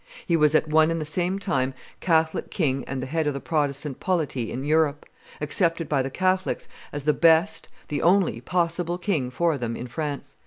He 0.25 0.35
was, 0.35 0.55
at 0.55 0.67
one 0.67 0.89
and 0.89 0.99
the 0.99 1.05
same 1.05 1.37
time, 1.37 1.75
Catholic 1.99 2.49
king 2.49 2.83
and 2.87 3.03
the 3.03 3.05
head 3.05 3.27
of 3.27 3.35
the 3.35 3.39
Protestant 3.39 3.99
polity 3.99 4.51
in 4.51 4.63
Europe, 4.63 5.05
accepted 5.39 5.87
by 5.87 6.01
the 6.01 6.09
Catholics 6.09 6.67
as 6.91 7.03
the 7.03 7.13
best, 7.13 7.69
the 7.89 8.01
only 8.01 8.41
possible, 8.41 8.97
king 8.97 9.29
for 9.29 9.59
them 9.59 9.75
in 9.75 9.85
France. 9.85 10.35